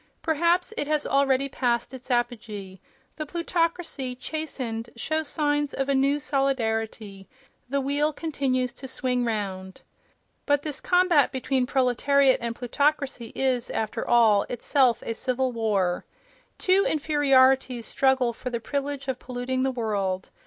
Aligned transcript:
Perhaps 0.23 0.73
it 0.77 0.87
has 0.87 1.05
already 1.05 1.47
passed 1.47 1.93
its 1.93 2.09
apogee; 2.09 2.79
the 3.17 3.25
plutocracy, 3.27 4.15
chastened, 4.15 4.89
shows 4.95 5.27
signs 5.27 5.75
of 5.75 5.89
a 5.89 5.93
new 5.93 6.17
solidarity; 6.17 7.27
the 7.69 7.79
wheel 7.79 8.11
continues 8.11 8.73
to 8.73 8.87
swing 8.87 9.23
'round. 9.25 9.83
But 10.47 10.63
this 10.63 10.81
combat 10.81 11.31
between 11.31 11.67
proletariat 11.67 12.39
and 12.41 12.55
plutocracy 12.55 13.31
is, 13.35 13.69
after 13.69 14.07
all, 14.07 14.41
itself 14.49 15.03
a 15.03 15.13
civil 15.13 15.51
war. 15.51 16.03
Two 16.57 16.83
inferiorities 16.83 17.85
struggle 17.85 18.33
for 18.33 18.49
the 18.49 18.59
privilege 18.59 19.07
of 19.07 19.19
polluting 19.19 19.61
the 19.61 19.69
world. 19.69 20.31